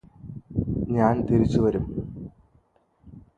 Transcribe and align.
ഞാന് 0.87 1.21
തിരിച്ചു 1.27 1.59
വരും 1.61 1.85